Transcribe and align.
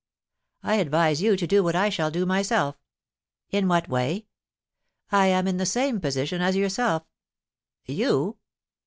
"I 0.63 0.77
advise 0.77 1.21
you 1.21 1.35
to 1.37 1.45
do 1.45 1.63
what 1.63 1.75
I 1.75 1.89
shall 1.89 2.09
do 2.09 2.25
myself." 2.25 2.75
"In 3.51 3.67
what 3.67 3.87
way?" 3.87 4.25
"I 5.11 5.27
am 5.27 5.47
in 5.47 5.57
the 5.57 5.65
same 5.67 6.01
position 6.01 6.41
as 6.41 6.55
yourself." 6.55 7.03
"You?" 7.85 8.37